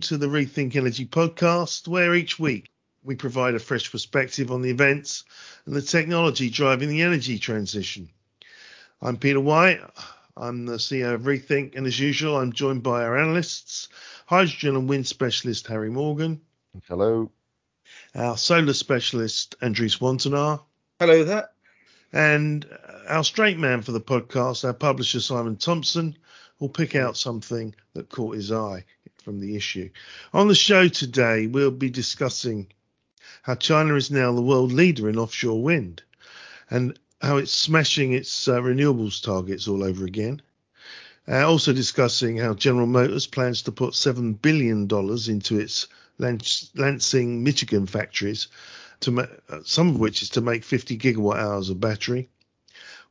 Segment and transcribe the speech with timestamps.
[0.00, 2.70] to the Rethink Energy podcast, where each week
[3.04, 5.24] we provide a fresh perspective on the events
[5.66, 8.08] and the technology driving the energy transition.
[9.02, 9.80] I'm Peter White.
[10.38, 13.88] I'm the CEO of Rethink, and as usual, I'm joined by our analysts,
[14.24, 16.40] hydrogen and wind specialist Harry Morgan.
[16.88, 17.30] Hello.
[18.14, 20.62] Our solar specialist Andries Wantenaar.
[20.98, 21.50] Hello there.
[22.10, 22.66] And
[23.06, 26.16] our straight man for the podcast, our publisher Simon Thompson,
[26.58, 28.84] will pick out something that caught his eye
[29.20, 29.90] from the issue.
[30.32, 32.68] On the show today, we'll be discussing
[33.42, 36.02] how China is now the world leader in offshore wind
[36.70, 40.40] and how it's smashing its uh, renewables targets all over again.
[41.28, 44.88] Uh, also discussing how General Motors plans to put $7 billion
[45.28, 45.86] into its
[46.18, 48.48] Lansing, Michigan factories,
[49.00, 52.28] to ma- uh, some of which is to make 50 gigawatt hours of battery.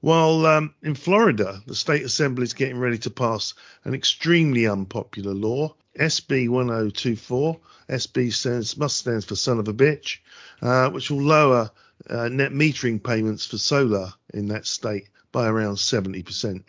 [0.01, 5.33] While um, in Florida, the state assembly is getting ready to pass an extremely unpopular
[5.33, 7.59] law, SB 1024.
[7.89, 10.19] SB stands, must stands for son of a bitch,
[10.61, 11.69] uh, which will lower
[12.09, 16.63] uh, net metering payments for solar in that state by around 70%.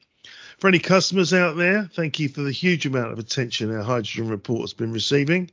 [0.58, 4.28] For any customers out there, thank you for the huge amount of attention our hydrogen
[4.28, 5.50] report has been receiving.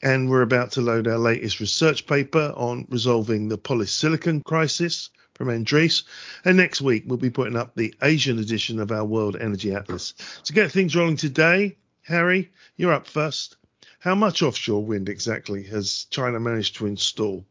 [0.00, 5.50] And we're about to load our latest research paper on resolving the polysilicon crisis from
[5.50, 6.04] Andres.
[6.44, 10.14] And next week, we'll be putting up the Asian edition of our World Energy Atlas.
[10.44, 11.76] To get things rolling today,
[12.08, 13.58] Harry, you're up first.
[14.00, 17.44] How much offshore wind exactly has China managed to install?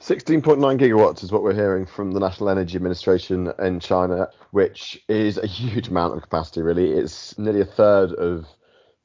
[0.00, 5.36] 16.9 gigawatts is what we're hearing from the National Energy Administration in China, which is
[5.36, 6.92] a huge amount of capacity, really.
[6.92, 8.46] It's nearly a third of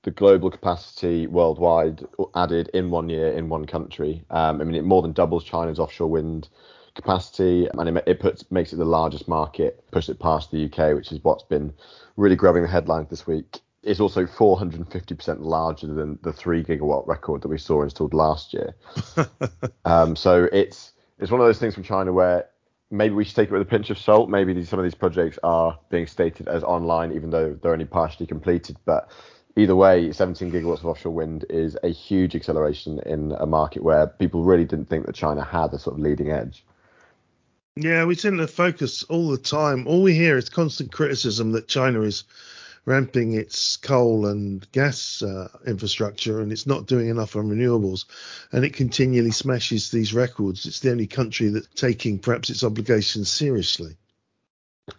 [0.03, 4.25] the global capacity worldwide added in one year in one country.
[4.29, 6.49] Um, I mean, it more than doubles China's offshore wind
[6.93, 10.95] capacity, and it, it puts makes it the largest market, pushes it past the UK,
[10.95, 11.73] which is what's been
[12.15, 13.61] really grabbing the headlines this week.
[13.85, 18.75] It's also 450% larger than the three gigawatt record that we saw installed last year.
[19.85, 22.49] um, so it's it's one of those things from China where
[22.91, 24.29] maybe we should take it with a pinch of salt.
[24.29, 27.85] Maybe these, some of these projects are being stated as online, even though they're only
[27.85, 28.75] partially completed.
[28.85, 29.09] But
[29.55, 34.07] either way, 17 gigawatts of offshore wind is a huge acceleration in a market where
[34.07, 36.65] people really didn't think that China had a sort of leading edge.
[37.77, 39.85] Yeah, we tend to focus all the time.
[39.85, 42.23] All we hear is constant criticism that China is
[42.85, 48.05] ramping its coal and gas uh, infrastructure and it's not doing enough on renewables
[48.51, 53.29] and it continually smashes these records it's the only country that's taking perhaps its obligations
[53.29, 53.95] seriously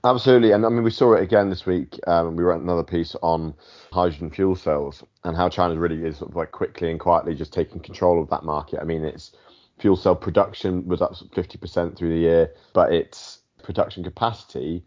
[0.02, 1.96] Absolutely, and I mean we saw it again this week.
[2.08, 3.54] Um, we wrote another piece on
[3.92, 7.52] hydrogen fuel cells and how China really is sort of like quickly and quietly just
[7.52, 8.80] taking control of that market.
[8.80, 9.30] I mean, it's
[9.78, 14.84] fuel cell production was up 50% through the year, but its production capacity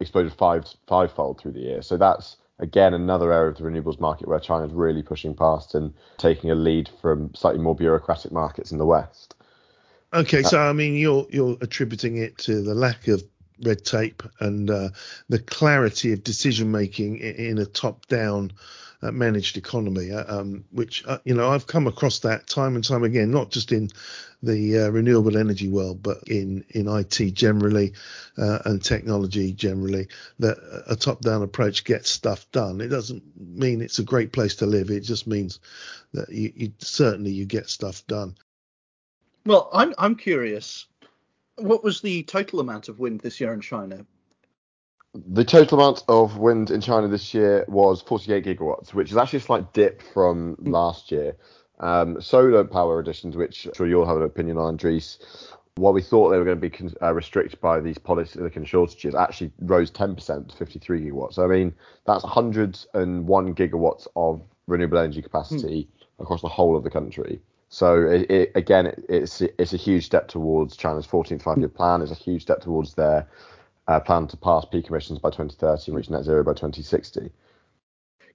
[0.00, 1.82] exploded five fivefold through the year.
[1.82, 5.92] So that's again another area of the renewables market where China's really pushing past and
[6.16, 9.34] taking a lead from slightly more bureaucratic markets in the West.
[10.12, 13.22] Okay, so I mean you're you're attributing it to the lack of
[13.62, 14.88] red tape and uh,
[15.28, 18.52] the clarity of decision making in a top down
[19.00, 22.84] uh, managed economy, uh, um, which uh, you know I've come across that time and
[22.84, 23.90] time again, not just in
[24.42, 27.92] the uh, renewable energy world, but in in IT generally
[28.36, 30.08] and technology generally.
[30.40, 32.80] That a top down approach gets stuff done.
[32.80, 34.90] It doesn't mean it's a great place to live.
[34.90, 35.60] It just means
[36.12, 38.36] that you, you certainly you get stuff done.
[39.46, 40.86] Well, I'm I'm curious.
[41.56, 44.04] What was the total amount of wind this year in China?
[45.14, 49.38] The total amount of wind in China this year was 48 gigawatts, which is actually
[49.38, 50.70] a slight dip from hmm.
[50.70, 51.36] last year.
[51.80, 55.18] Um, solar power additions, which I'm sure you'll have an opinion on, Andres,
[55.76, 59.52] while we thought they were going to be uh, restricted by these polysilicon shortages, actually
[59.60, 61.34] rose 10% to 53 gigawatts.
[61.34, 61.74] So, I mean,
[62.04, 66.22] that's 101 gigawatts of renewable energy capacity mm.
[66.22, 67.40] across the whole of the country.
[67.68, 72.02] So, it, it, again, it, it's it's a huge step towards China's 14th five-year plan.
[72.02, 73.28] It's a huge step towards their
[73.88, 77.32] uh, plan to pass peak emissions by 2030 and reach net zero by 2060.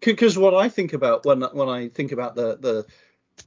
[0.01, 2.85] Because what I think about when when I think about the the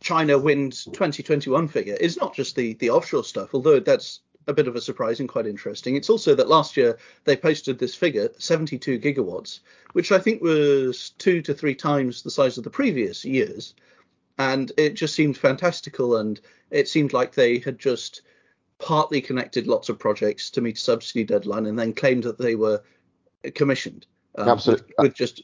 [0.00, 4.69] China Wind 2021 figure is not just the the offshore stuff, although that's a bit
[4.69, 5.97] of a surprise and quite interesting.
[5.97, 9.61] It's also that last year they posted this figure, 72 gigawatts,
[9.93, 13.75] which I think was two to three times the size of the previous years.
[14.38, 16.17] And it just seemed fantastical.
[16.17, 18.23] And it seemed like they had just
[18.78, 22.55] partly connected lots of projects to meet a subsidy deadline and then claimed that they
[22.55, 22.82] were
[23.55, 24.06] commissioned.
[24.37, 24.93] Um, Absolutely.
[24.99, 25.43] With, with, just,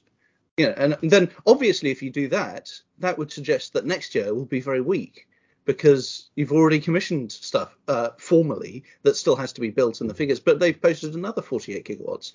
[0.56, 4.34] you know, and then obviously if you do that, that would suggest that next year
[4.34, 5.26] will be very weak.
[5.64, 10.14] because you've already commissioned stuff uh, formally that still has to be built in the
[10.14, 12.32] figures, but they've posted another 48 gigawatts.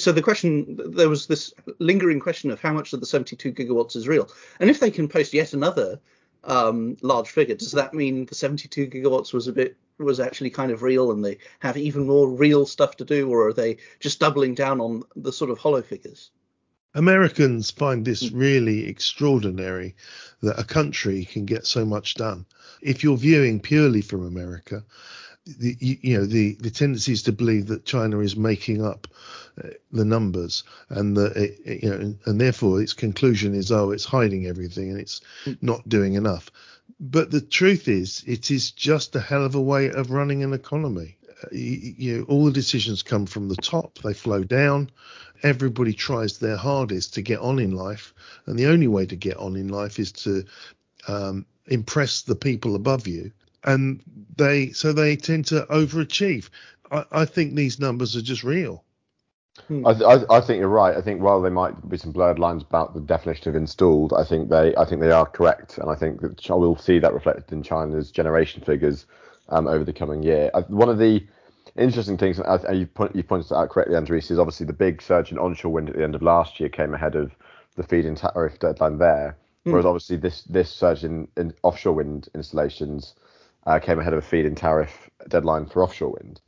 [0.00, 3.96] So the question, there was this lingering question of how much of the 72 gigawatts
[3.96, 4.28] is real,
[4.60, 6.00] and if they can post yet another
[6.44, 10.72] um, large figure, does that mean the 72 gigawatts was a bit was actually kind
[10.72, 14.18] of real, and they have even more real stuff to do, or are they just
[14.18, 16.30] doubling down on the sort of hollow figures?
[16.94, 19.94] Americans find this really extraordinary
[20.42, 22.44] that a country can get so much done.
[22.82, 24.84] If you're viewing purely from America,
[25.44, 29.08] the, you, know the the tendency is to believe that China is making up
[29.62, 34.04] uh, the numbers and that it, you know and, therefore its conclusion is oh it's
[34.04, 35.20] hiding everything and it's
[35.60, 36.50] not doing enough.
[37.00, 40.52] But the truth is it is just a hell of a way of running an
[40.52, 41.16] economy.
[41.42, 44.90] Uh, you, you all the decisions come from the top, they flow down,
[45.42, 48.14] everybody tries their hardest to get on in life,
[48.46, 50.44] and the only way to get on in life is to
[51.08, 53.32] um, impress the people above you,
[53.64, 54.02] and
[54.36, 56.48] they so they tend to overachieve.
[56.90, 58.84] I, I think these numbers are just real.
[59.68, 59.86] Hmm.
[59.86, 60.96] I, th- I, think you're right.
[60.96, 64.24] I think while there might be some blurred lines about the definition of installed, I
[64.24, 67.52] think they I think they are correct, and I think that we'll see that reflected
[67.52, 69.06] in China's generation figures
[69.50, 70.50] um, over the coming year.
[70.54, 71.26] I, one of the
[71.76, 75.32] interesting things, and you, point, you pointed out correctly, Andres, is obviously the big surge
[75.32, 77.32] in onshore wind at the end of last year came ahead of
[77.76, 79.36] the feed-in tariff deadline there,
[79.66, 79.72] mm.
[79.72, 83.14] whereas obviously this this surge in, in offshore wind installations
[83.66, 86.40] uh, came ahead of a feed-in tariff deadline for offshore wind.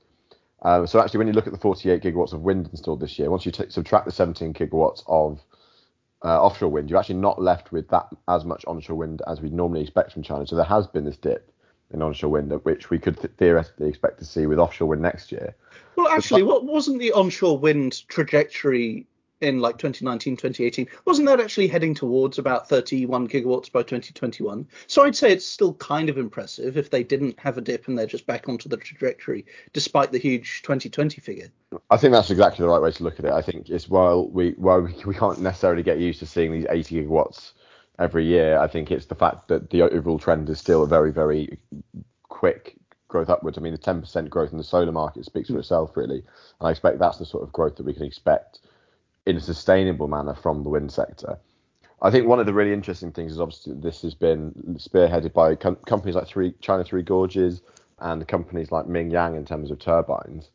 [0.62, 3.30] Um, so actually, when you look at the 48 gigawatts of wind installed this year,
[3.30, 5.40] once you t- subtract the 17 gigawatts of
[6.24, 9.52] uh, offshore wind, you're actually not left with that as much onshore wind as we'd
[9.52, 10.46] normally expect from China.
[10.46, 11.52] So there has been this dip
[11.92, 15.30] in onshore wind, which we could th- theoretically expect to see with offshore wind next
[15.30, 15.54] year.
[15.96, 19.06] Well, actually, what wasn't the onshore wind trajectory
[19.40, 20.88] in like 2019, 2018?
[21.04, 24.66] Wasn't that actually heading towards about 31 gigawatts by 2021?
[24.86, 27.98] So I'd say it's still kind of impressive if they didn't have a dip and
[27.98, 31.48] they're just back onto the trajectory despite the huge 2020 figure.
[31.90, 33.32] I think that's exactly the right way to look at it.
[33.32, 36.66] I think it's while we while we, we can't necessarily get used to seeing these
[36.68, 37.52] 80 gigawatts
[37.98, 38.58] every year.
[38.58, 41.58] I think it's the fact that the overall trend is still a very, very
[42.28, 42.76] quick
[43.08, 43.58] growth upwards.
[43.58, 45.60] I mean, the 10% growth in the solar market speaks for hmm.
[45.60, 46.18] itself, really.
[46.18, 48.60] And I expect that's the sort of growth that we can expect
[49.26, 51.38] in a sustainable manner from the wind sector.
[52.02, 55.54] I think one of the really interesting things is obviously this has been spearheaded by
[55.54, 57.62] com- companies like Three, China Three Gorges
[57.98, 60.50] and companies like Mingyang in terms of turbines.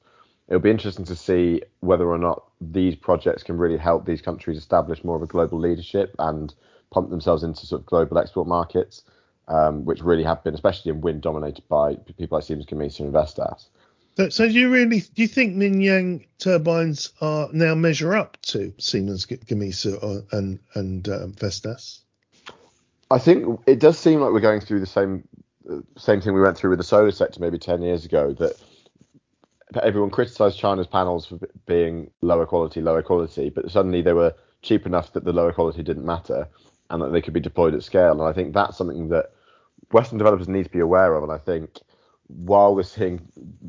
[0.48, 4.58] It'll be interesting to see whether or not these projects can really help these countries
[4.58, 6.54] establish more of a global leadership and
[6.92, 9.04] pump themselves into sort of global export markets,
[9.48, 13.14] um, which really have been, especially in wind, dominated by people like Siemens Gamesa and
[13.14, 13.70] Vestas.
[14.20, 18.74] So, so do you really do you think Mingyang turbines are now measure up to
[18.78, 22.02] Siemens Gamesa and and um, Vestas?
[23.10, 25.26] I think it does seem like we're going through the same
[25.72, 28.58] uh, same thing we went through with the solar sector maybe 10 years ago that
[29.84, 34.86] everyone criticized China's panels for being lower quality, lower quality, but suddenly they were cheap
[34.86, 36.46] enough that the lower quality didn't matter
[36.90, 38.12] and that they could be deployed at scale.
[38.12, 39.32] And I think that's something that
[39.92, 41.24] Western developers need to be aware of.
[41.24, 41.80] And I think
[42.30, 43.20] while we're seeing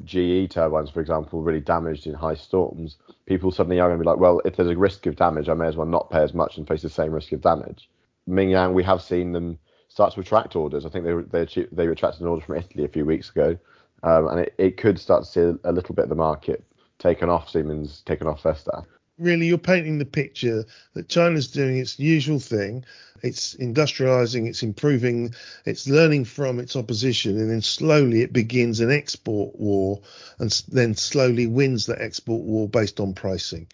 [0.04, 4.08] GE turbines, for example, really damaged in high storms, people suddenly are going to be
[4.08, 6.34] like, well, if there's a risk of damage, I may as well not pay as
[6.34, 7.88] much and face the same risk of damage.
[8.28, 9.58] Mingyang, we have seen them
[9.88, 10.84] start to attract orders.
[10.84, 13.56] I think they they they attracted an order from Italy a few weeks ago,
[14.02, 16.62] um, and it, it could start to see a, a little bit of the market
[16.98, 18.84] taken off Siemens, taken off Vestas
[19.20, 20.64] really you're painting the picture
[20.94, 22.84] that China's doing its usual thing.
[23.22, 25.34] It's industrializing, it's improving,
[25.64, 30.00] it's learning from its opposition, and then slowly it begins an export war
[30.38, 33.66] and then slowly wins the export war based on pricing.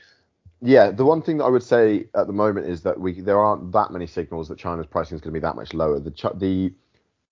[0.62, 3.38] Yeah, the one thing that I would say at the moment is that we there
[3.38, 6.00] aren't that many signals that China's pricing is going to be that much lower.
[6.00, 6.72] The the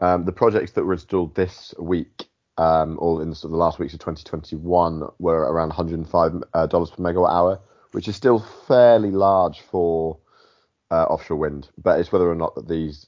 [0.00, 2.26] um, the projects that were installed this week
[2.59, 6.66] um, or in the, sort of the last weeks of 2021 were around 105 uh,
[6.66, 7.61] dollars per megawatt hour
[7.94, 10.18] which is still fairly large for
[10.91, 11.69] uh, offshore wind.
[11.83, 13.07] But it's whether or not that these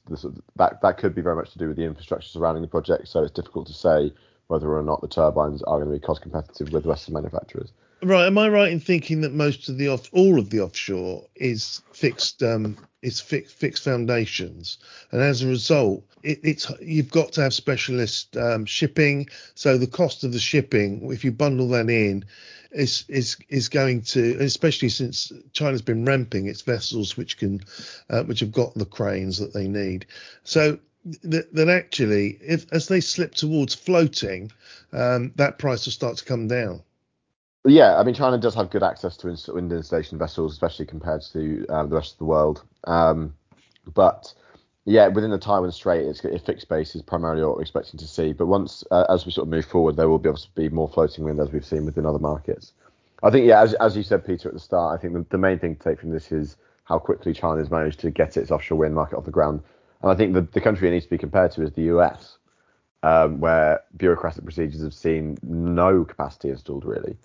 [0.55, 3.07] that that could be very much to do with the infrastructure surrounding the project.
[3.07, 4.13] So it's difficult to say
[4.47, 7.71] whether or not the turbines are going to be cost competitive with Western manufacturers.
[8.03, 8.27] Right.
[8.27, 11.81] Am I right in thinking that most of the off, all of the offshore is
[11.93, 14.77] fixed, um, is fixed, fixed foundations,
[15.11, 19.27] and as a result, it, it's you've got to have specialist um, shipping.
[19.55, 22.23] So the cost of the shipping, if you bundle that in,
[22.71, 27.61] is is is going to, especially since China's been ramping its vessels, which can,
[28.09, 30.05] uh, which have got the cranes that they need.
[30.43, 30.79] So
[31.23, 34.51] that actually, if as they slip towards floating,
[34.93, 36.81] um, that price will start to come down.
[37.65, 41.65] Yeah, I mean, China does have good access to wind installation vessels, especially compared to
[41.67, 42.63] uh, the rest of the world.
[42.85, 43.33] Um,
[43.93, 44.33] but
[44.87, 48.07] yeah, within the Taiwan Strait, it's a fixed base is primarily what we're expecting to
[48.07, 48.31] see.
[48.31, 50.87] But once, uh, as we sort of move forward, there will be obviously be more
[50.87, 52.71] floating wind as we've seen within other markets.
[53.21, 55.37] I think, yeah, as, as you said, Peter, at the start, I think the, the
[55.37, 58.49] main thing to take from this is how quickly China has managed to get its
[58.49, 59.61] offshore wind market off the ground.
[60.01, 62.37] And I think the, the country it needs to be compared to is the US,
[63.03, 67.17] um, where bureaucratic procedures have seen no capacity installed really.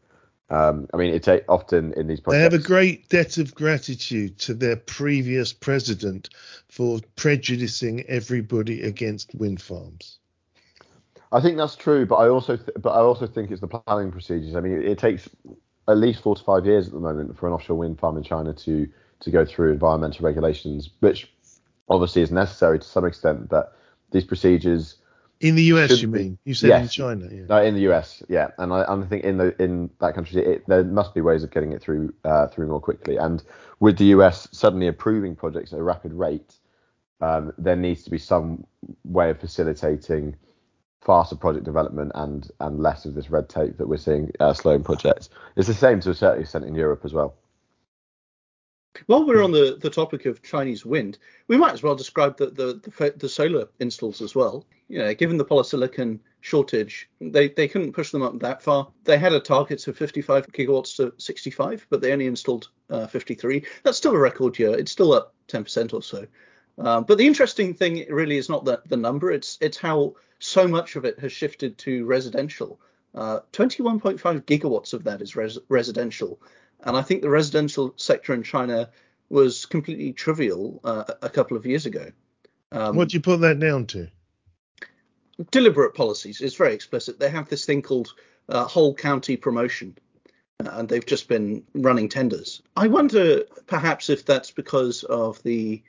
[0.53, 2.39] Um, I mean, it's a, often in these projects.
[2.39, 6.29] They have a great debt of gratitude to their previous president
[6.69, 10.19] for prejudicing everybody against wind farms.
[11.33, 14.13] I think that's true, but I also th- but I also think it's the planning
[14.13, 14.55] procedures.
[14.55, 15.27] I mean, it, it, takes
[15.89, 18.23] at least four to five years at the moment for an offshore wind farm in
[18.23, 18.87] China to
[19.21, 21.33] to go through environmental regulations, which
[21.89, 23.49] obviously is necessary to some extent.
[23.49, 23.75] But
[24.11, 24.97] these procedures
[25.43, 26.39] in the US, you mean?
[26.45, 26.83] You said yes.
[26.83, 27.43] in China, yeah.
[27.49, 28.53] No, in the US, yeah.
[28.59, 31.51] And I, I think in the in that country, it, there must be ways of
[31.51, 33.17] getting it through uh, through more quickly.
[33.17, 33.43] And
[33.81, 36.55] with the US suddenly approving projects at a rapid rate,
[37.21, 38.65] um, there needs to be some
[39.05, 40.37] way of facilitating
[41.01, 44.85] faster project development and and less of this red tape that we're seeing uh, slowing
[44.85, 45.29] projects.
[45.57, 47.35] It's the same to a certain extent in Europe as well.
[49.07, 51.19] While we're on the, the topic of Chinese wind,
[51.49, 54.67] we might as well describe the, the, the, the solar installs as well.
[54.93, 58.89] You know, given the polysilicon shortage, they, they couldn't push them up that far.
[59.05, 63.65] They had a target of 55 gigawatts to 65, but they only installed uh, 53.
[63.85, 64.77] That's still a record year.
[64.79, 66.27] It's still up 10% or so.
[66.77, 70.69] Um, but the interesting thing really is not the, the number, it's it's how so
[70.69, 72.79] much of it has shifted to residential.
[73.15, 76.39] Uh, 21.5 gigawatts of that is res- residential.
[76.81, 78.91] And I think the residential sector in China
[79.31, 82.13] was completely trivial uh, a couple of years ago.
[82.73, 84.11] Um, what do you put that down to?
[85.51, 86.41] Deliberate policies.
[86.41, 87.19] It's very explicit.
[87.19, 88.15] They have this thing called
[88.49, 89.97] uh, whole county promotion,
[90.65, 92.63] uh, and they've just been running tenders.
[92.77, 95.83] I wonder perhaps if that's because of the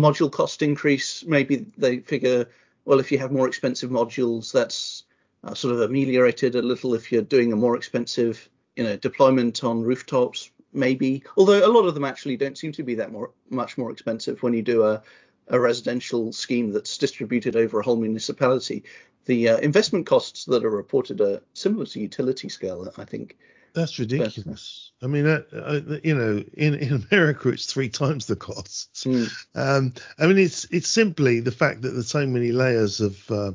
[0.00, 1.24] module cost increase.
[1.24, 2.46] Maybe they figure,
[2.84, 5.04] well, if you have more expensive modules, that's
[5.44, 9.64] uh, sort of ameliorated a little if you're doing a more expensive you know deployment
[9.64, 13.30] on rooftops maybe although a lot of them actually don't seem to be that more
[13.48, 15.02] much more expensive when you do a,
[15.48, 18.82] a residential scheme that's distributed over a whole municipality
[19.26, 23.36] the uh, investment costs that are reported are similar to utility scale i think
[23.76, 24.90] that's ridiculous.
[24.98, 29.04] But, I mean, uh, you know, in, in America, it's three times the costs.
[29.04, 29.30] Mm.
[29.54, 33.52] Um, I mean, it's it's simply the fact that there's so many layers of uh,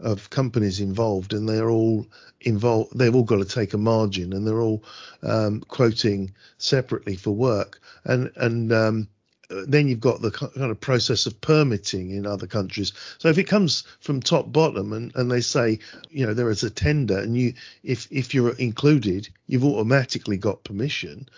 [0.00, 2.04] of companies involved, and they're all
[2.40, 2.98] involved.
[2.98, 4.82] They've all got to take a margin, and they're all
[5.22, 9.08] um, quoting separately for work, and and um,
[9.50, 12.92] Uh, then you've got the kind of process of permitting in other countries.
[13.18, 15.80] So if it comes from top bottom and, and they say,
[16.10, 20.64] you know, there is a tender and you if if you're included, you've automatically got
[20.64, 21.28] permission,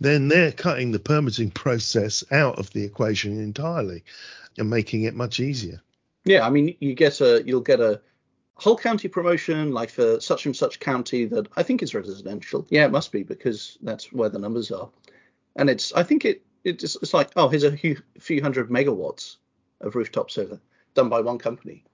[0.00, 4.04] then they're cutting the permitting process out of the equation entirely
[4.58, 5.80] and making it much easier.
[6.24, 8.00] Yeah, I mean you get a you'll get a
[8.54, 12.66] whole county promotion like for such and such county that I think is residential.
[12.68, 14.90] Yeah, it must be because that's where the numbers are.
[15.56, 19.36] And it's I think it it's, it's like, oh, here's a few, few hundred megawatts
[19.80, 20.60] of rooftop solar
[20.94, 21.84] done by one company.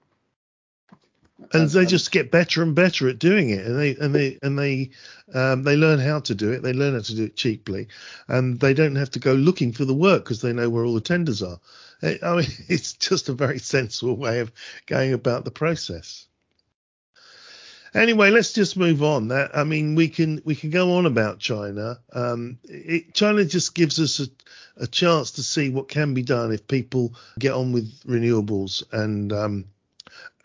[1.53, 4.37] And, and they just get better and better at doing it, and they and they
[4.43, 4.89] and they
[5.33, 6.63] um, they learn how to do it.
[6.63, 7.87] They learn how to do it cheaply,
[8.27, 10.93] and they don't have to go looking for the work because they know where all
[10.93, 11.57] the tenders are.
[12.03, 14.51] I mean, it's just a very sensible way of
[14.85, 16.27] going about the process.
[17.93, 19.29] Anyway, let's just move on.
[19.29, 21.99] That I mean, we can we can go on about China.
[22.13, 26.51] Um, it, China just gives us a, a chance to see what can be done
[26.51, 29.65] if people get on with renewables and um,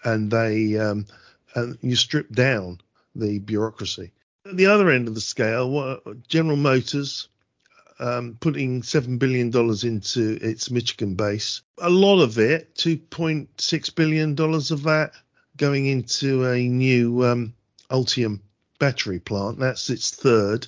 [0.04, 1.06] and they um,
[1.54, 2.80] and you strip down
[3.14, 4.12] the bureaucracy.
[4.46, 7.28] At the other end of the scale, General Motors
[7.98, 11.62] um, putting seven billion dollars into its Michigan base.
[11.78, 15.12] A lot of it, two point six billion dollars of that
[15.56, 17.54] going into a new um,
[17.90, 18.40] Ultium
[18.78, 19.58] battery plant.
[19.58, 20.66] That's its third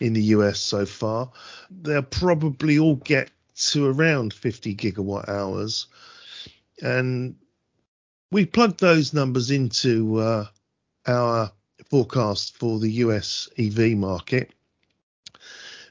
[0.00, 1.30] in the US so far.
[1.70, 3.30] They'll probably all get
[3.70, 5.86] to around 50 gigawatt hours.
[6.80, 7.36] And
[8.30, 10.46] we plugged those numbers into uh,
[11.06, 11.50] our
[11.90, 14.52] forecast for the US EV market.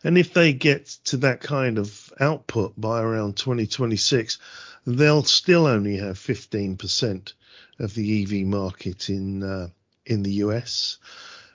[0.04, 4.38] And if they get to that kind of output by around 2026,
[4.88, 7.34] they'll still only have 15%
[7.80, 9.68] of the EV market in uh,
[10.06, 10.98] in the US.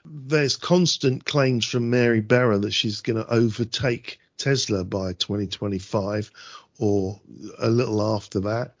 [0.05, 6.29] There's constant claims from Mary Barra that she's going to overtake Tesla by 2025
[6.77, 7.19] or
[7.57, 8.75] a little after that.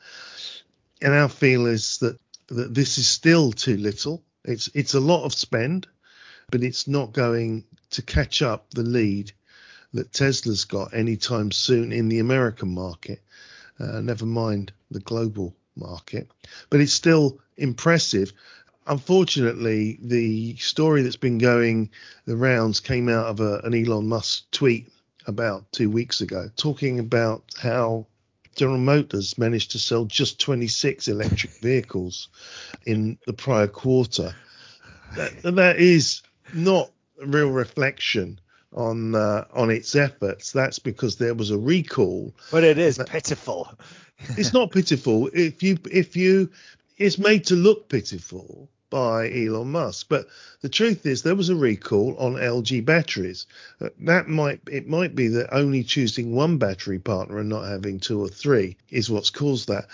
[1.01, 4.23] And our feel is that, that this is still too little.
[4.45, 5.87] It's it's a lot of spend,
[6.51, 9.31] but it's not going to catch up the lead
[9.93, 13.23] that Tesla's got anytime soon in the American market.
[13.79, 16.29] Uh, never mind the global market,
[16.69, 18.31] but it's still impressive.
[18.85, 21.89] Unfortunately, the story that's been going
[22.25, 24.91] the rounds came out of a, an Elon Musk tweet
[25.25, 28.05] about two weeks ago, talking about how
[28.55, 32.29] General Motors managed to sell just 26 electric vehicles
[32.85, 34.35] in the prior quarter.
[35.15, 36.21] That, that is
[36.53, 38.39] not a real reflection
[38.73, 40.51] on uh, on its efforts.
[40.51, 42.33] That's because there was a recall.
[42.51, 43.71] But it is pitiful.
[44.37, 45.29] it's not pitiful.
[45.33, 46.49] If you if you
[46.97, 50.05] it's made to look pitiful by Elon Musk.
[50.07, 50.27] But
[50.61, 53.47] the truth is, there was a recall on LG batteries.
[53.81, 57.99] Uh, that might it might be that only choosing one battery partner and not having
[57.99, 59.87] two or three is what's caused that.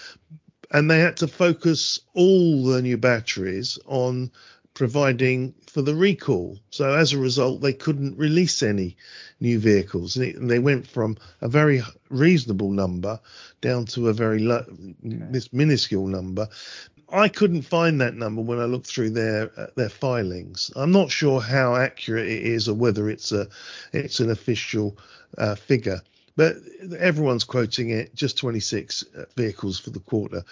[0.72, 4.32] And they had to focus all the new batteries on
[4.80, 6.58] providing for the recall.
[6.70, 8.96] So as a result, they couldn't release any
[9.42, 13.20] new vehicles, and, it, and they went from a very reasonable number
[13.60, 14.64] down to a very low,
[15.04, 16.48] this minuscule number.
[17.12, 20.72] I couldn't find that number when I looked through their uh, their filings.
[20.78, 23.48] I'm not sure how accurate it is or whether it's a
[23.92, 24.98] it's an official
[25.38, 26.00] uh, figure,
[26.38, 26.56] but
[26.98, 30.46] everyone's quoting it just 26 uh, vehicles for the quarter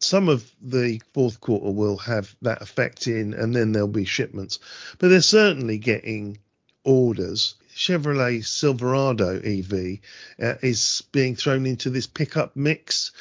[0.00, 4.58] some of the fourth quarter will have that effect in, and then there'll be shipments.
[4.98, 6.38] But they're certainly getting
[6.84, 7.54] orders.
[7.74, 9.98] Chevrolet Silverado EV
[10.42, 13.12] uh, is being thrown into this pickup mix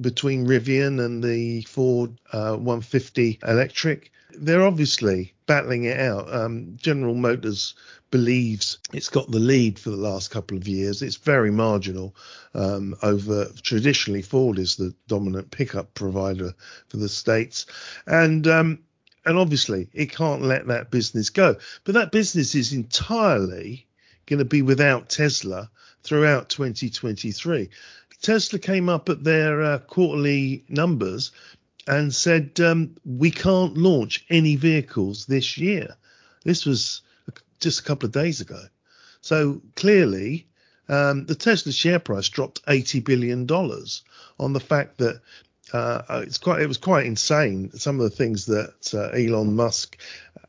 [0.00, 4.10] between Rivian and the Ford uh, 150 electric.
[4.36, 6.32] They're obviously battling it out.
[6.32, 7.74] Um, General Motors
[8.10, 11.02] believes it's got the lead for the last couple of years.
[11.02, 12.14] It's very marginal
[12.54, 16.54] um, over traditionally Ford is the dominant pickup provider
[16.88, 17.66] for the states,
[18.06, 18.78] and um,
[19.24, 21.56] and obviously it can't let that business go.
[21.84, 23.86] But that business is entirely
[24.26, 25.70] going to be without Tesla
[26.02, 27.68] throughout 2023.
[28.20, 31.32] Tesla came up at their uh, quarterly numbers
[31.86, 35.96] and said um, we can't launch any vehicles this year.
[36.44, 37.02] This was
[37.60, 38.62] just a couple of days ago.
[39.20, 40.46] So clearly,
[40.88, 44.02] um, the Tesla share price dropped eighty billion dollars
[44.38, 45.20] on the fact that
[45.72, 49.96] uh, it's quite it was quite insane some of the things that uh, Elon Musk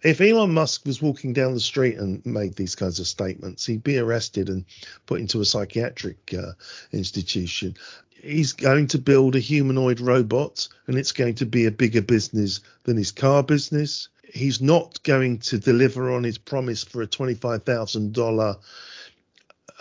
[0.01, 3.83] if Elon Musk was walking down the street and made these kinds of statements he'd
[3.83, 4.65] be arrested and
[5.05, 6.51] put into a psychiatric uh,
[6.91, 7.75] institution
[8.23, 12.61] he's going to build a humanoid robot and it's going to be a bigger business
[12.83, 14.07] than his car business.
[14.33, 18.57] He's not going to deliver on his promise for a $25,000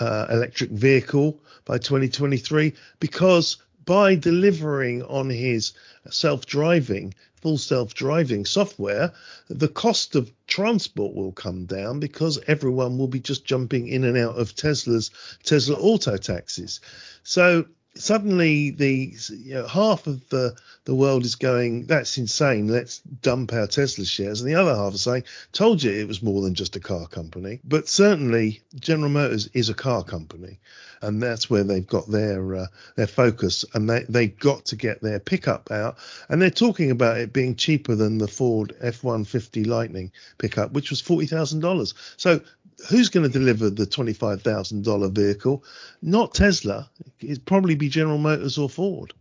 [0.00, 5.72] uh, electric vehicle by 2023 because by delivering on his
[6.11, 9.12] self-driving full self-driving software
[9.48, 14.16] the cost of transport will come down because everyone will be just jumping in and
[14.16, 15.11] out of Tesla's
[15.42, 16.81] Tesla auto taxis.
[17.24, 22.98] So suddenly the you know, half of the the world is going that's insane let's
[22.98, 24.40] dump our tesla shares.
[24.40, 27.07] And the other half is saying told you it was more than just a car
[27.07, 27.61] company.
[27.64, 30.59] But certainly general motors is a car company
[31.02, 35.02] and that's where they've got their uh, their focus and they they've got to get
[35.02, 35.98] their pickup out.
[36.28, 41.02] And they're talking about it being cheaper than the ford f-150 lightning pickup which was
[41.02, 42.40] $40000 so
[42.88, 45.64] who's going to deliver the $25,000 vehicle?
[46.01, 46.90] Not Tesla.
[47.21, 49.12] It'd probably be General Motors or Ford.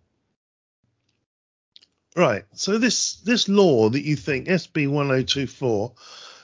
[2.15, 2.43] Right.
[2.54, 5.93] So this this law that you think SB 1024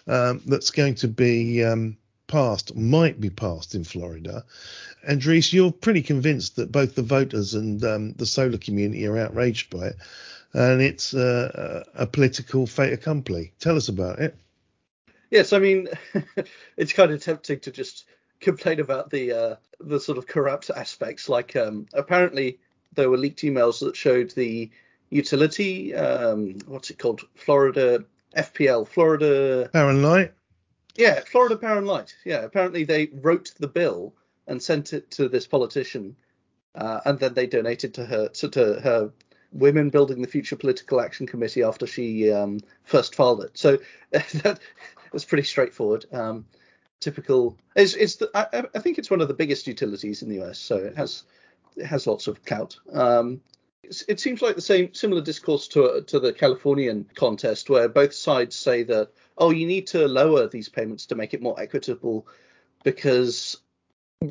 [0.08, 4.46] um, that's going to be um, passed might be passed in Florida.
[5.08, 9.70] Andres, you're pretty convinced that both the voters and um, the solar community are outraged
[9.70, 9.96] by it,
[10.54, 13.52] and it's uh, a political fait accompli.
[13.60, 14.38] Tell us about it.
[15.30, 15.90] Yes, I mean,
[16.78, 18.06] it's kind of tempting to just
[18.40, 21.30] complain about the uh, the sort of corrupt aspects.
[21.30, 22.60] Like, um, apparently,
[22.94, 24.70] there were leaked emails that showed the
[25.10, 28.04] utility, um, what's it called, Florida
[28.36, 30.34] FPL, Florida Power and Light.
[30.96, 32.16] Yeah, Florida Power and Light.
[32.26, 34.14] Yeah, apparently they wrote the bill
[34.48, 36.16] and sent it to this politician,
[36.76, 39.12] uh, and then they donated to her to, to her
[39.52, 43.58] Women Building the Future Political Action Committee after she um, first filed it.
[43.58, 43.78] So
[44.12, 44.60] that
[45.14, 46.06] it's pretty straightforward.
[46.12, 46.46] Um,
[47.00, 47.58] typical.
[47.76, 50.60] It's, it's the, I, I, think it's one of the biggest utilities in the US,
[50.60, 51.24] so it has
[51.76, 52.78] it has lots of clout.
[52.92, 53.42] Um,
[53.84, 58.56] it seems like the same similar discourse to to the Californian contest, where both sides
[58.56, 62.28] say that oh, you need to lower these payments to make it more equitable
[62.84, 63.58] because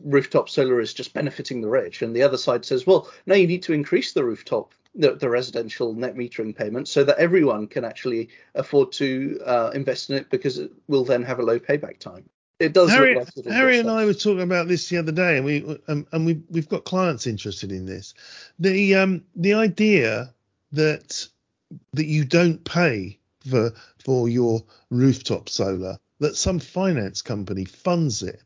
[0.04, 3.46] rooftop solar is just benefiting the rich, and the other side says, well, no, you
[3.46, 7.84] need to increase the rooftop the, the residential net metering payment so that everyone can
[7.84, 11.98] actually afford to uh, invest in it because it will then have a low payback
[11.98, 12.28] time.
[12.58, 13.90] It does Harry, like Harry and.
[13.90, 16.84] I were talking about this the other day, and we um, and we we've got
[16.84, 18.14] clients interested in this.
[18.58, 20.32] The um the idea
[20.72, 21.28] that
[21.92, 23.18] that you don't pay
[23.50, 28.40] for for your rooftop solar, that some finance company funds it,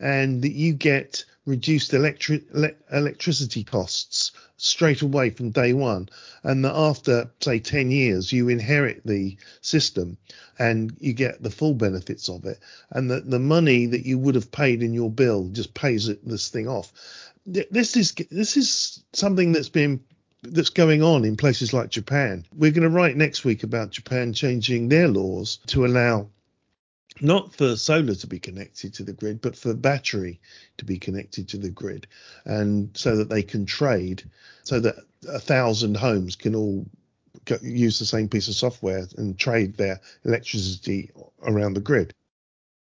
[0.00, 4.32] and that you get reduced electric ele- electricity costs
[4.62, 6.08] straight away from day one,
[6.44, 10.16] and that after say ten years you inherit the system
[10.58, 14.36] and you get the full benefits of it, and that the money that you would
[14.36, 16.92] have paid in your bill just pays it, this thing off.
[17.44, 20.00] This is this is something that's been
[20.44, 22.46] that's going on in places like Japan.
[22.54, 26.28] We're going to write next week about Japan changing their laws to allow
[27.20, 30.40] not for solar to be connected to the grid, but for battery
[30.78, 32.06] to be connected to the grid,
[32.44, 34.22] and so that they can trade,
[34.64, 34.96] so that
[35.28, 36.86] a thousand homes can all
[37.60, 41.10] use the same piece of software and trade their electricity
[41.42, 42.14] around the grid.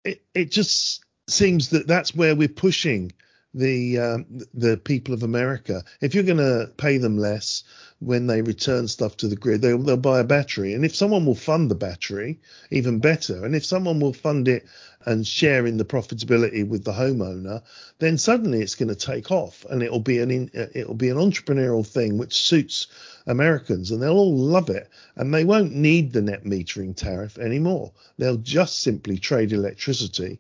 [0.04, 3.12] It it just seems that that's where we're pushing
[3.58, 5.84] the um, the people of America.
[6.02, 7.64] If you're going to pay them less
[8.00, 10.74] when they return stuff to the grid, they'll, they'll buy a battery.
[10.74, 12.40] And if someone will fund the battery,
[12.70, 13.44] even better.
[13.44, 14.68] And if someone will fund it
[15.06, 17.64] and share in the profitability with the homeowner,
[17.98, 21.18] then suddenly it's going to take off, and it'll be an in, it'll be an
[21.18, 22.88] entrepreneurial thing which suits
[23.26, 27.94] Americans, and they'll all love it, and they won't need the net metering tariff anymore.
[28.18, 30.40] They'll just simply trade electricity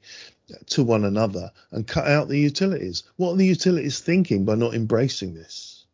[0.68, 3.04] to one another and cut out the utilities.
[3.18, 5.86] What are the utilities thinking by not embracing this?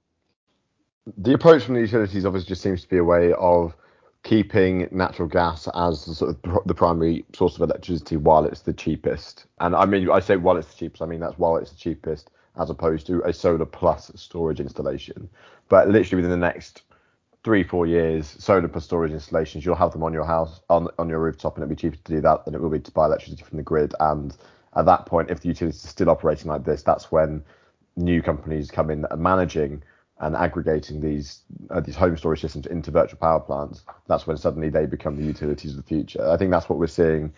[1.17, 3.75] The approach from the utilities obviously just seems to be a way of
[4.23, 8.71] keeping natural gas as the sort of the primary source of electricity while it's the
[8.73, 9.45] cheapest.
[9.59, 11.77] And I mean, I say while it's the cheapest, I mean that's while it's the
[11.77, 15.27] cheapest, as opposed to a solar plus storage installation.
[15.67, 16.83] But literally within the next
[17.43, 21.09] three, four years, solar plus storage installations, you'll have them on your house, on on
[21.09, 23.05] your rooftop, and it'll be cheaper to do that than it will be to buy
[23.05, 23.93] electricity from the grid.
[23.99, 24.35] And
[24.75, 27.43] at that point, if the utilities are still operating like this, that's when
[27.95, 29.83] new companies come in that are managing
[30.19, 33.83] and aggregating these uh, these home storage systems into virtual power plants.
[34.07, 36.27] That's when suddenly they become the utilities of the future.
[36.29, 37.33] I think that's what we're seeing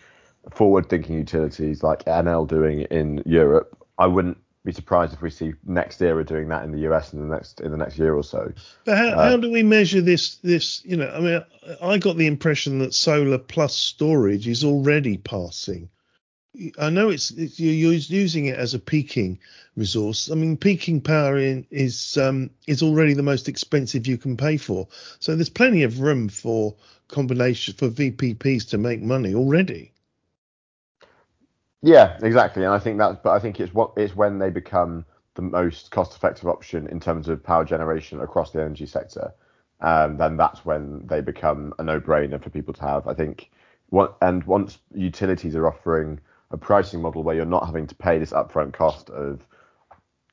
[0.52, 3.76] forward-thinking utilities like Enel doing in Europe.
[3.98, 7.34] I wouldn't be surprised if we see NextEra doing that in the US in the
[7.34, 8.52] next in the next year or so.
[8.84, 10.34] But how, Uh, how do we measure this?
[10.36, 11.40] This, you know, I mean,
[11.80, 15.88] I got the impression that solar plus storage is already passing.
[16.78, 19.38] I know it's, it's you're using it as a peaking
[19.76, 20.30] resource.
[20.30, 24.56] I mean, peaking power in, is um, is already the most expensive you can pay
[24.56, 24.88] for.
[25.20, 26.74] So there's plenty of room for
[27.08, 29.92] combination for VPPs to make money already.
[31.86, 32.64] Yeah, exactly.
[32.64, 35.90] And I think that's but I think it's what it's when they become the most
[35.92, 39.32] cost-effective option in terms of power generation across the energy sector.
[39.80, 43.06] Um, then that's when they become a no-brainer for people to have.
[43.06, 43.50] I think
[43.90, 46.18] what and once utilities are offering
[46.50, 49.46] a pricing model where you're not having to pay this upfront cost of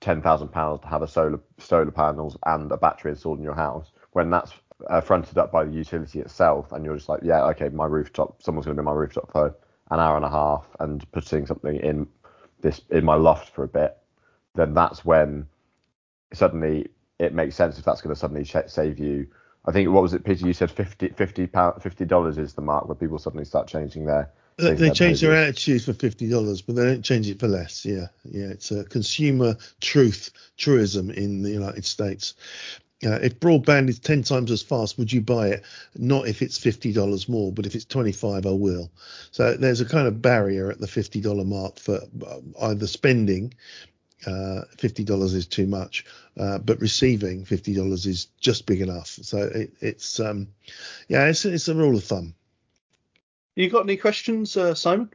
[0.02, 3.56] ten thousand pounds to have a solar solar panels and a battery installed in your
[3.56, 4.54] house, when that's
[4.90, 8.42] uh, fronted up by the utility itself, and you're just like, yeah, okay, my rooftop,
[8.42, 9.56] someone's going to be my rooftop for
[9.92, 12.08] an hour and a half and putting something in
[12.62, 13.98] this in my loft for a bit,
[14.56, 15.48] then that's when
[16.34, 16.88] suddenly
[17.20, 19.28] it makes sense if that's going to suddenly save you.
[19.66, 20.46] I think what was it, Peter?
[20.46, 24.06] You said 50 50 pound, fifty dollars is the mark where people suddenly start changing
[24.06, 24.32] their.
[24.58, 27.48] They, they their change their attitudes for fifty dollars, but they don't change it for
[27.48, 27.86] less.
[27.86, 32.36] Yeah, yeah, it's a consumer truth truism in the United States.
[33.06, 35.64] Uh, if broadband is ten times as fast, would you buy it?
[35.98, 38.92] Not if it's fifty dollars more, but if it's twenty-five, I will.
[39.32, 43.54] So there's a kind of barrier at the fifty dollar mark for uh, either spending.
[44.26, 46.06] Uh, fifty dollars is too much,
[46.38, 49.08] uh, but receiving fifty dollars is just big enough.
[49.08, 50.48] So it, it's um,
[51.10, 52.34] yeah, it's it's a rule of thumb.
[53.56, 55.12] You got any questions, uh, Simon?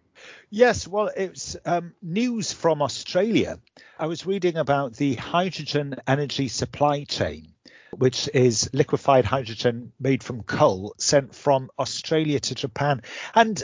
[0.51, 3.59] Yes, well, it's um, news from Australia.
[3.99, 7.53] I was reading about the hydrogen energy supply chain,
[7.93, 13.03] which is liquefied hydrogen made from coal sent from Australia to Japan.
[13.35, 13.63] And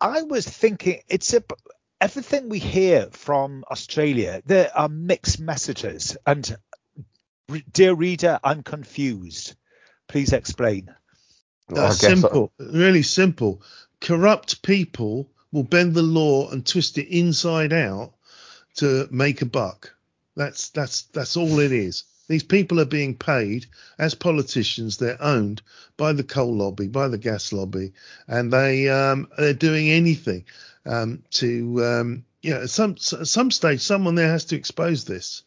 [0.00, 1.42] I was thinking, it's a
[2.00, 4.42] everything we hear from Australia.
[4.46, 6.56] There are mixed messages, and
[7.72, 9.54] dear reader, I'm confused.
[10.06, 10.94] Please explain.
[11.68, 13.62] Well, I That's guess- simple, really simple.
[14.00, 18.14] Corrupt people will bend the law and twist it inside out
[18.76, 19.94] to make a buck.
[20.36, 22.04] That's that's that's all it is.
[22.28, 23.66] These people are being paid
[23.98, 24.96] as politicians.
[24.96, 25.62] They're owned
[25.96, 27.92] by the coal lobby, by the gas lobby,
[28.26, 30.44] and they um, they're doing anything
[30.86, 32.62] um, to um, you know.
[32.62, 35.42] At some at some stage, someone there has to expose this.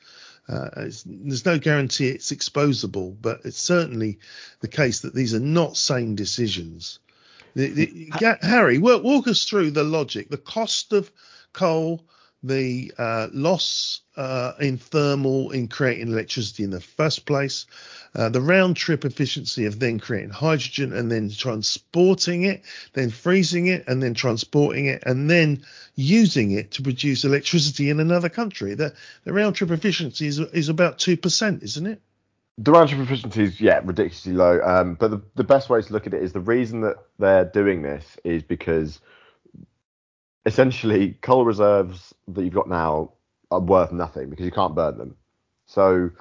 [0.49, 4.19] Uh, it's, there's no guarantee it's exposable, but it's certainly
[4.59, 6.99] the case that these are not sane decisions.
[7.53, 10.29] The, the, Harry, walk, walk us through the logic.
[10.29, 11.11] The cost of
[11.53, 12.03] coal,
[12.43, 17.65] the uh, loss uh, in thermal in creating electricity in the first place,
[18.15, 22.61] uh, the round trip efficiency of then creating hydrogen and then transporting it,
[22.93, 25.63] then freezing it and then transporting it and then
[25.95, 28.73] using it to produce electricity in another country.
[28.73, 32.01] The, the round trip efficiency is, is about 2%, isn't it?
[32.57, 34.59] The round trip efficiency is, yeah, ridiculously low.
[34.61, 37.45] Um, but the, the best way to look at it is the reason that they're
[37.45, 38.99] doing this is because
[40.45, 43.11] essentially coal reserves that you've got now
[43.51, 45.15] are worth nothing because you can't burn them.
[45.65, 46.11] So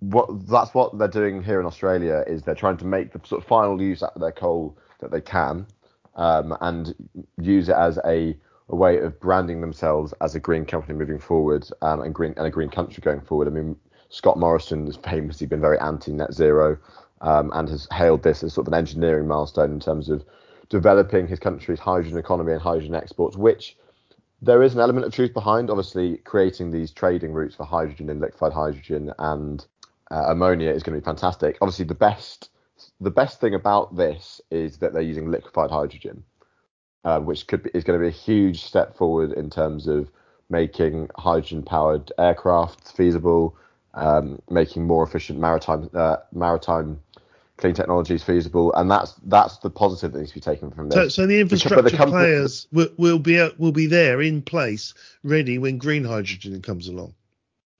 [0.00, 3.42] what that's what they're doing here in Australia is they're trying to make the sort
[3.42, 5.66] of final use out of their coal that they can,
[6.14, 6.94] um, and
[7.40, 8.36] use it as a,
[8.68, 12.46] a, way of branding themselves as a green company moving forward um, and green and
[12.46, 13.48] a green country going forward.
[13.48, 13.76] I mean,
[14.10, 16.78] Scott Morrison has famously been very anti net zero
[17.20, 20.24] um, and has hailed this as sort of an engineering milestone in terms of
[20.74, 23.76] developing his country's hydrogen economy and hydrogen exports, which
[24.42, 25.70] there is an element of truth behind.
[25.70, 29.64] Obviously, creating these trading routes for hydrogen and liquefied hydrogen and
[30.10, 31.56] uh, ammonia is going to be fantastic.
[31.62, 32.50] Obviously, the best
[33.00, 36.24] the best thing about this is that they're using liquefied hydrogen,
[37.04, 40.10] uh, which could be, is going to be a huge step forward in terms of
[40.50, 43.56] making hydrogen powered aircraft feasible,
[43.94, 46.98] um, making more efficient maritime uh, maritime
[47.56, 50.88] clean technology is feasible, and that's that's the positive that needs to be taken from
[50.88, 50.96] this.
[50.96, 54.94] So, so the infrastructure the company, players will, will be will be there in place,
[55.22, 57.14] ready when green hydrogen comes along.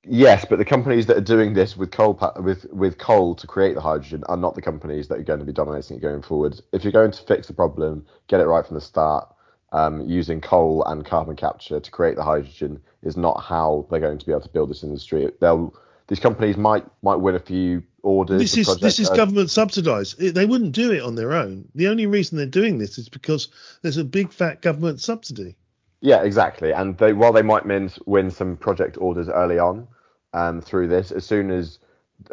[0.06, 3.74] Yes, but the companies that are doing this with coal with with coal to create
[3.74, 6.60] the hydrogen are not the companies that are going to be dominating it going forward.
[6.72, 9.28] If you're going to fix the problem, get it right from the start.
[9.72, 14.18] Um, using coal and carbon capture to create the hydrogen is not how they're going
[14.18, 15.32] to be able to build this industry.
[15.40, 15.74] They'll
[16.06, 18.40] these companies might might win a few orders.
[18.40, 20.18] This is this is government subsidised.
[20.18, 21.68] They wouldn't do it on their own.
[21.74, 23.48] The only reason they're doing this is because
[23.82, 25.56] there's a big fat government subsidy.
[26.00, 26.72] Yeah, exactly.
[26.72, 29.88] And they, while they might win, win some project orders early on
[30.34, 31.78] um, through this, as soon as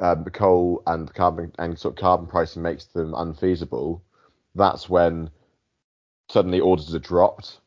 [0.01, 4.03] um, the coal and carbon and sort of carbon pricing makes them unfeasible,
[4.55, 5.29] that's when
[6.29, 7.61] suddenly orders are dropped,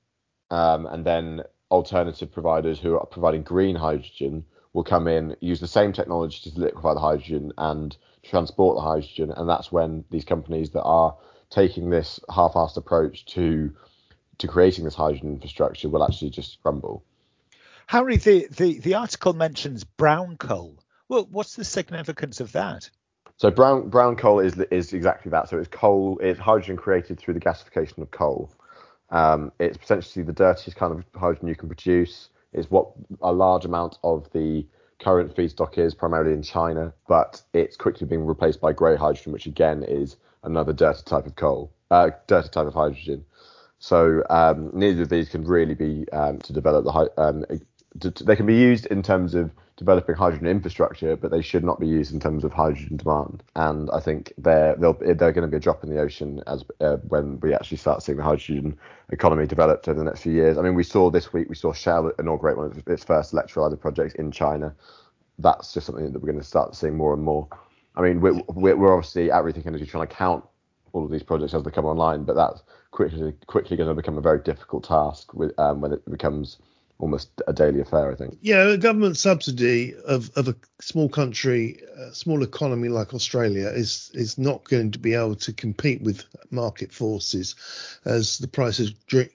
[0.51, 5.69] um, and then alternative providers who are providing green hydrogen will come in, use the
[5.69, 10.71] same technology to liquefy the hydrogen and transport the hydrogen, and that's when these companies
[10.71, 11.17] that are
[11.49, 13.73] taking this half-assed approach to
[14.37, 17.05] to creating this hydrogen infrastructure will actually just crumble.
[17.87, 20.83] Harry, the, the, the article mentions brown coal.
[21.09, 22.91] Well, what's the significance of that?
[23.37, 25.49] So brown brown coal is is exactly that.
[25.49, 28.51] So it's coal, it's hydrogen created through the gasification of coal.
[29.11, 32.88] Um, it's potentially the dirtiest kind of hydrogen you can produce is what
[33.23, 34.67] a large amount of the
[35.01, 39.47] current feedstock is, primarily in China, but it's quickly being replaced by grey hydrogen, which
[39.47, 43.25] again is another dirty type of coal, uh, dirty type of hydrogen.
[43.79, 47.45] So um, neither of these can really be um, to develop the um,
[48.01, 51.65] to, to, they can be used in terms of developing hydrogen infrastructure, but they should
[51.65, 53.43] not be used in terms of hydrogen demand.
[53.57, 56.97] And I think they're they're going to be a drop in the ocean as uh,
[57.09, 58.79] when we actually start seeing the hydrogen
[59.11, 60.59] economy developed over the next few years.
[60.59, 63.81] I mean, we saw this week we saw Shell inaugurate one of its first electrolyzer
[63.81, 64.75] projects in China.
[65.39, 67.49] That's just something that we're going to start seeing more and more.
[67.97, 70.45] I mean, we're we're obviously at Rethink Energy trying to count
[70.93, 74.19] all of these projects as they come online, but that's quickly quickly going to become
[74.19, 76.59] a very difficult task with, um, when it becomes
[76.98, 78.38] almost a daily affair, I think.
[78.40, 84.11] Yeah, a government subsidy of, of a small country, a small economy like Australia is
[84.14, 87.54] is not going to be able to compete with market forces
[88.04, 88.88] as the price of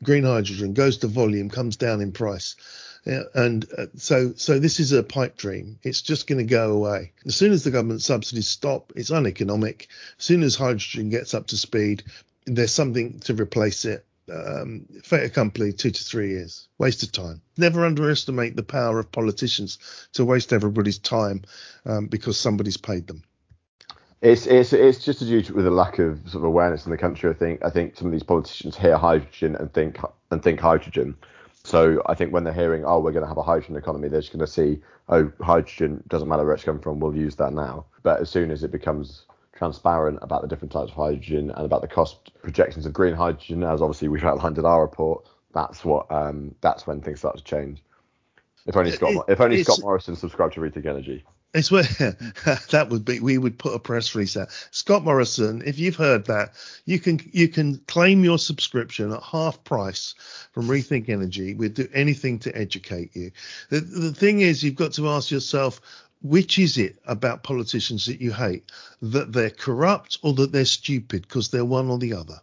[0.03, 2.55] green hydrogen goes to volume, comes down in price.
[3.05, 5.79] Yeah, and uh, so so this is a pipe dream.
[5.83, 8.91] It's just going to go away as soon as the government subsidies stop.
[8.95, 9.87] It's uneconomic.
[10.17, 12.03] As soon as hydrogen gets up to speed,
[12.45, 16.67] there's something to replace it um, fait accompli two to three years.
[16.77, 17.41] Waste of time.
[17.57, 19.77] Never underestimate the power of politicians
[20.13, 21.43] to waste everybody's time
[21.85, 23.23] um, because somebody's paid them.
[24.21, 27.29] It's it's it's just to with a lack of sort of awareness in the country.
[27.29, 29.97] I think I think some of these politicians hear hydrogen and think
[30.29, 31.15] and think hydrogen.
[31.63, 34.21] So I think when they're hearing, oh, we're going to have a hydrogen economy, they're
[34.21, 37.53] just going to see, oh, hydrogen doesn't matter where it's come from, we'll use that
[37.53, 37.85] now.
[38.01, 39.25] But as soon as it becomes
[39.59, 43.61] transparent about the different types of hydrogen and about the cost projections of green hydrogen,
[43.63, 47.43] as obviously we've outlined in our report, that's what um, that's when things start to
[47.43, 47.83] change.
[48.65, 51.25] If only Scott, it, if only Scott Morrison subscribed to Rethink Energy.
[51.53, 51.83] It's where
[52.71, 53.19] that would be.
[53.19, 54.49] We would put a press release out.
[54.71, 56.53] Scott Morrison, if you've heard that,
[56.85, 60.13] you can you can claim your subscription at half price
[60.53, 61.55] from Rethink Energy.
[61.55, 63.31] We'd do anything to educate you.
[63.71, 65.81] The, the thing is, you've got to ask yourself,
[66.21, 68.71] which is it about politicians that you hate?
[69.01, 71.23] That they're corrupt or that they're stupid?
[71.23, 72.41] Because they're one or the other.